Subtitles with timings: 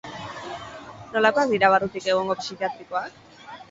[1.13, 3.27] Nolakoak dira barrutik egungo psikiatrikoak?